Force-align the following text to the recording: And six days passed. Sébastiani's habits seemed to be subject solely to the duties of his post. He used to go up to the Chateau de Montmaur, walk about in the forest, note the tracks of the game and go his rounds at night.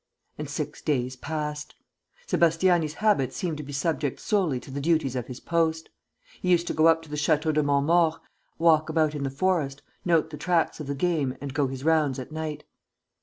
And 0.39 0.49
six 0.49 0.81
days 0.81 1.15
passed. 1.15 1.75
Sébastiani's 2.27 2.95
habits 2.95 3.37
seemed 3.37 3.57
to 3.57 3.63
be 3.63 3.71
subject 3.71 4.19
solely 4.19 4.59
to 4.61 4.71
the 4.71 4.81
duties 4.81 5.15
of 5.15 5.27
his 5.27 5.39
post. 5.39 5.91
He 6.41 6.49
used 6.49 6.65
to 6.65 6.73
go 6.73 6.87
up 6.87 7.03
to 7.03 7.09
the 7.09 7.15
Chateau 7.15 7.51
de 7.51 7.61
Montmaur, 7.61 8.19
walk 8.57 8.89
about 8.89 9.13
in 9.13 9.21
the 9.21 9.29
forest, 9.29 9.83
note 10.03 10.31
the 10.31 10.37
tracks 10.37 10.79
of 10.79 10.87
the 10.87 10.95
game 10.95 11.37
and 11.39 11.53
go 11.53 11.67
his 11.67 11.83
rounds 11.83 12.17
at 12.17 12.31
night. 12.31 12.63